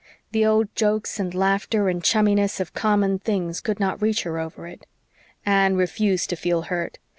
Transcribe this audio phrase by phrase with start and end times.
[0.31, 4.65] The old jokes and laughter and chumminess of common things could not reach her over
[4.65, 4.87] it.
[5.45, 6.97] Anne refused to feel hurt.